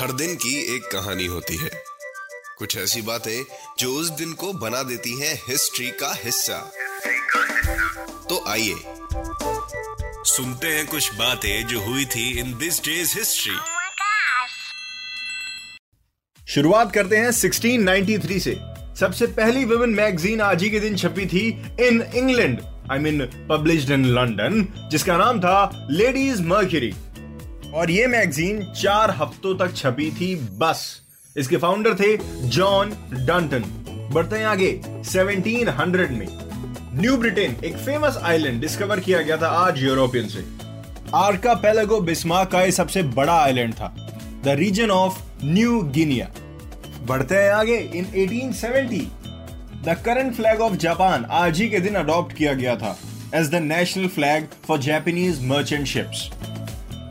हर 0.00 0.12
दिन 0.12 0.34
की 0.34 0.76
एक 0.76 0.82
कहानी 0.82 1.26
होती 1.26 1.56
है। 1.56 1.70
कुछ 2.58 2.76
ऐसी 2.76 3.02
बातें 3.02 3.44
जो 3.78 3.92
उस 3.92 4.10
दिन 4.10 4.32
को 4.32 4.52
बना 4.52 4.82
देती 4.82 5.20
हैं 5.20 5.42
हिस्ट्री 5.48 5.90
का 5.90 6.12
हिस्सा। 6.24 6.72
तो 8.28 8.44
आइए 8.48 8.74
सुनते 10.24 10.66
हैं 10.66 10.86
कुछ 10.86 11.14
बातें 11.14 11.66
जो 11.66 11.80
हुई 11.80 12.04
थी 12.04 12.38
इन 12.38 12.58
दिस 12.58 12.80
डेज़ 12.80 13.18
हिस्ट्री. 13.18 13.56
शुरुआत 16.52 16.94
करते 16.94 17.16
हैं 17.16 17.30
1693 17.30 18.40
से। 18.40 18.56
सबसे 19.00 19.26
पहली 19.26 19.64
विमेन 19.64 19.90
मैगजीन 19.90 20.40
आज 20.40 20.62
ही 20.62 20.70
के 20.70 20.80
दिन 20.80 20.96
छपी 20.96 21.26
थी 21.26 21.48
in 21.86 22.02
England 22.14 22.60
I 22.92 22.98
mean 22.98 23.46
published 23.50 23.90
in 23.90 24.04
London 24.04 24.88
जिसका 24.90 25.16
नाम 25.16 25.40
था 25.40 25.88
लेडीज़ 25.90 26.42
मर्क्यूरी 26.42 26.94
और 27.74 27.90
ये 27.90 28.06
मैगजीन 28.06 28.62
चार 28.72 29.10
हफ्तों 29.10 29.54
तक 29.58 29.74
छपी 29.76 30.10
थी, 30.10 30.34
बस। 30.34 31.02
इसके 31.36 31.56
फाउंडर 31.56 31.94
थे 31.94 32.16
जॉन 32.48 32.90
डंटन 33.12 33.64
बढ़ते 34.14 34.36
हैं 34.36 34.46
आगे 34.46 34.70
1700 35.04 36.10
में। 36.10 36.26
न्यू 37.00 37.16
ब्रिटेन 37.16 37.56
एक 37.64 37.76
फ़ेमस 37.76 38.16
आइलैंड 38.22 38.60
डिस्कवर 38.60 39.00
किया 39.00 39.20
गया 39.22 39.36
था 39.36 39.48
आज 39.58 39.82
यूरोपियन 39.82 40.28
से। 40.28 40.44
आर्का 41.16 41.54
पेलागो 41.54 42.00
बिस्मार्क 42.00 42.50
का 42.50 42.62
ये 42.62 42.72
सबसे 42.72 43.02
बड़ा 43.12 43.40
आइलैंड 43.42 43.74
था 43.74 43.94
the 44.44 44.56
region 44.58 44.90
of 44.90 45.22
New 45.44 45.80
Guinea 45.94 46.28
बढ़ते 47.06 47.34
हैं 47.34 47.50
आगे 47.52 47.76
in 47.94 48.04
1870 48.16 49.04
the 49.84 49.96
current 50.04 50.34
flag 50.34 50.60
of 50.60 50.74
Japan 50.76 51.24
आज 51.24 51.60
ही 51.60 51.68
के 51.68 51.80
दिन 51.80 51.94
अडॉप्ट 51.94 52.36
किया 52.36 52.52
गया 52.54 52.76
था 52.76 52.96
as 53.34 53.50
the 53.50 53.62
national 53.64 54.08
flag 54.08 54.48
for 54.66 54.78
Japanese 54.80 55.44
merchant 55.46 55.86
ships 55.86 56.30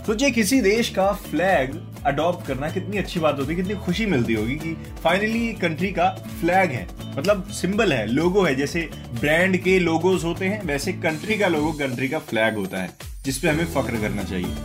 सोचिए 0.10 0.30
किसी 0.32 0.62
देश 0.62 0.90
का 0.90 1.12
फ्लैग 1.12 1.74
अडॉप्ट 2.06 2.48
करना 2.48 2.70
कितनी 2.70 2.98
अच्छी 2.98 3.20
बात 3.20 3.40
होती 3.40 3.50
है, 3.50 3.56
कितनी 3.56 3.76
खुशी 3.76 4.06
मिलती 4.06 4.34
होगी 4.34 4.56
कि 4.56 4.74
फाइनली 5.04 5.54
कंट्री 5.54 5.92
का 5.92 6.10
फ्लैग 6.40 6.72
है। 6.72 6.88
मतलब 7.18 7.44
सिंबल 7.44 7.94
है 7.94 8.08
लोगो 8.08 8.44
है, 8.44 8.56
जैसे 8.56 8.90
ब्रांड 9.20 9.58
के 9.58 9.80
लोगोस 9.80 10.24
होते 10.24 10.46
हैं, 10.46 10.62
वैसे 10.66 10.94
कंट्री 10.94 11.38
का 11.38 11.48
लोगो 11.48 11.72
कंट्री 11.72 12.10
का 12.10 12.20
फ्लैग 12.20 12.56
होता 12.56 12.82
है, 12.82 12.90
जिसपे 13.26 13.48
हमें 13.48 13.66
फख्र 13.66 14.02
करना 14.02 14.24
चाहिए। 14.24 14.56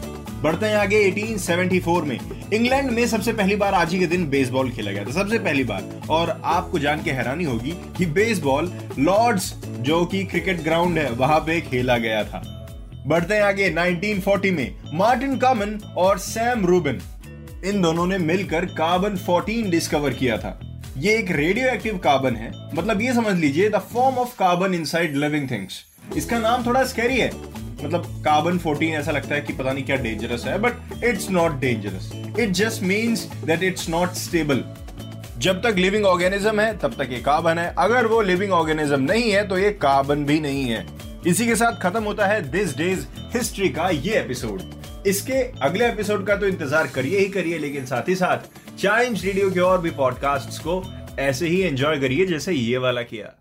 बढ़ते 0.42 0.66
हैं 0.66 0.76
आगे 0.76 1.02
1874 1.04 2.02
में। 2.04 2.18
इंग्लैंड 2.52 2.90
में 2.90 3.06
सबसे 3.06 3.32
पहली 3.32 3.56
बार 3.56 3.74
आज 3.74 3.92
ही 3.92 3.98
के 3.98 4.06
दिन 4.06 4.28
बेसबॉल 4.28 4.70
खेला 4.70 4.90
गया 4.90 5.04
था, 5.04 5.10
सबसे 5.10 5.38
पहली 5.38 5.64
बार। 5.64 6.02
और 6.10 6.40
आपको 6.44 6.78
जान 6.78 7.02
के 7.02 7.10
हैरानी 7.10 7.44
होगी 7.44 7.74
कि 7.98 8.06
बेसबॉल 8.06 8.72
लॉर्ड्स 8.98 9.54
जो 9.66 10.04
कि 10.04 10.24
क्रिकेट 10.24 10.62
ग्राउंड 10.62 10.98
है, 10.98 11.10
वहाँ 11.10 11.40
पे 11.40 11.60
खेला 11.60 11.98
गया 11.98 12.24
था। 12.24 12.63
बढ़ते 13.06 13.34
हैं 13.34 13.42
आगे 13.42 13.68
1940 13.70 14.50
में 14.50 14.74
मार्टिन 14.92 15.36
कामन 15.38 15.78
और 15.96 16.18
सैम 16.18 16.64
रूबिन। 16.66 17.00
इन 17.64 17.80
दोनों 17.82 18.06
ने 18.06 18.18
मिलकर 18.18 18.64
कार्बन 18.64 19.16
14 19.18 19.70
डिस्कवर 19.70 20.12
किया 20.12 20.36
था। 20.36 20.58
ये 20.98 21.16
एक 21.16 21.30
रेडियो 21.30 21.68
एक्टिव 21.68 21.98
कार्बन 21.98 22.36
है। 22.36 22.50
मतलब 22.74 23.02
ये 23.02 23.12
समझ 23.14 23.34
लीजिए 23.36 23.68
the 23.68 23.78
form 23.92 24.16
of 24.16 24.36
carbon 24.38 24.74
inside 24.74 25.16
living 25.16 25.50
things 25.50 25.84
इसका 26.16 26.38
नाम 26.38 26.66
थोड़ा 26.66 26.84
स्कैरी 26.84 27.18
है। 27.18 27.30
मतलब 27.84 28.22
कार्बन 28.24 28.58
14 28.58 28.94
ऐसा 28.94 29.12
लगता 29.12 29.34
है 29.34 29.40
कि 29.40 29.52
पता 29.52 29.72
नहीं 29.72 29.84
क्या 29.84 29.96
डेंजरस 29.96 30.44
है 30.46 30.58
but 30.58 31.04
it's 31.04 31.30
not 31.30 31.58
dangerous 31.60 32.10
it 32.40 32.50
just 32.50 32.82
means 32.82 33.26
that 33.44 33.62
it's 33.62 33.88
not 33.88 34.12
stable 34.14 34.64
जब 35.38 35.62
तक 35.62 35.74
लिविंग 35.76 36.04
ऑर्गेनिज्म 36.06 36.60
है, 36.60 36.76
तब 36.78 36.92
तक 36.92 37.08
ये 37.12 37.18
कार्बन 37.18 37.58
है। 37.58 37.74
अगर 37.78 38.06
वो 38.06 38.20
लिविंग 38.22 38.52
ऑर्गेनिज्म 38.52 39.00
नहीं 39.02 39.30
है 39.32 39.46
तो 39.48 39.58
ये 39.58 39.70
कार्बन 39.80 40.24
भी 40.24 40.38
नहीं 40.40 40.64
है। 40.64 40.86
इसी 41.26 41.46
के 41.46 41.54
साथ 41.56 41.80
खत्म 41.82 42.02
होता 42.04 42.26
है 42.26 42.40
दिस 42.50 42.76
डेज़ 42.76 43.06
हिस्ट्री 43.34 43.68
का 43.68 43.88
ये 43.88 44.18
एपिसोड 44.20 44.62
इसके 45.06 45.34
अगले 45.62 45.86
एपिसोड 45.88 46.26
का 46.26 46.36
तो 46.36 46.46
इंतज़ार 46.46 46.86
करिए 46.86 47.18
ही 47.18 47.28
करिए, 47.28 47.58
लेकिन 47.58 47.86
साथ 47.86 48.08
ही 48.08 48.14
साथ 48.14 48.76
चाइम्स 48.78 49.24
रेडियो 49.24 49.50
के 49.50 49.60
और 49.60 49.80
भी 49.80 49.90
पॉडकास्ट 49.90 50.60
को 50.62 50.82
ऐसे 51.18 51.48
ही 51.48 51.60
एंजॉय 51.60 52.00
करिए 52.00 52.26
जैसे 52.26 52.52
ये 52.52 52.78
वाला 52.78 53.02
किया। 53.02 53.34